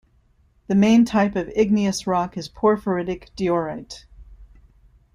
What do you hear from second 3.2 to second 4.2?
diorite.